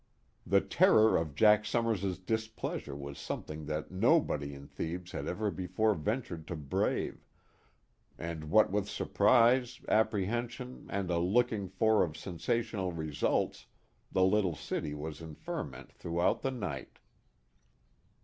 The 0.47 0.61
terror 0.61 1.15
of 1.15 1.35
Jack 1.35 1.63
Summers's 1.63 2.17
displeasure 2.17 2.95
was 2.95 3.19
something 3.19 3.67
that 3.67 3.91
nobody 3.91 4.51
in 4.55 4.65
Thebes 4.67 5.11
had 5.11 5.27
ever 5.27 5.51
before 5.51 5.93
ventured 5.93 6.47
to 6.47 6.55
brave, 6.55 7.23
and 8.17 8.45
what 8.49 8.71
with 8.71 8.89
surprise, 8.89 9.79
apprehension, 9.87 10.87
and 10.89 11.11
a 11.11 11.19
looking 11.19 11.67
for 11.69 12.01
of 12.03 12.17
sensational 12.17 12.91
results, 12.91 13.67
the 14.11 14.23
little 14.23 14.55
city 14.55 14.95
was 14.95 15.21
in 15.21 15.33
a 15.33 15.35
ferment 15.35 15.91
throughout 15.91 16.41
the 16.41 16.49
night. 16.49 16.97